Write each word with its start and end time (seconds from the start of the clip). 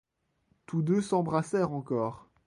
Toutes 0.65 0.85
deux 0.85 1.01
s'embrassèrent 1.03 1.73
encore. 1.73 2.27